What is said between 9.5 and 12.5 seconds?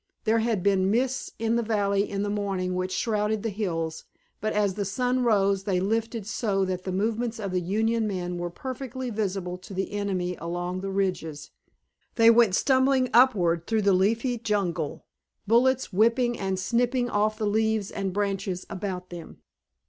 to the enemy along the ridges. They